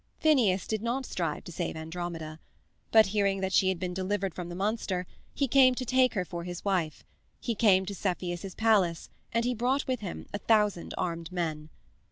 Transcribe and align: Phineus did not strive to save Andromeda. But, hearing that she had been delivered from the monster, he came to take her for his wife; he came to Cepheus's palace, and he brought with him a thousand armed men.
Phineus 0.19 0.65
did 0.65 0.81
not 0.81 1.05
strive 1.05 1.43
to 1.43 1.51
save 1.51 1.75
Andromeda. 1.75 2.39
But, 2.91 3.05
hearing 3.13 3.39
that 3.41 3.53
she 3.53 3.69
had 3.69 3.77
been 3.79 3.93
delivered 3.93 4.33
from 4.33 4.49
the 4.49 4.55
monster, 4.55 5.05
he 5.35 5.47
came 5.47 5.75
to 5.75 5.85
take 5.85 6.15
her 6.15 6.25
for 6.25 6.43
his 6.43 6.65
wife; 6.65 7.05
he 7.39 7.53
came 7.53 7.85
to 7.85 7.93
Cepheus's 7.93 8.55
palace, 8.55 9.11
and 9.31 9.45
he 9.45 9.53
brought 9.53 9.85
with 9.85 9.99
him 9.99 10.25
a 10.33 10.39
thousand 10.39 10.95
armed 10.97 11.31
men. 11.31 11.69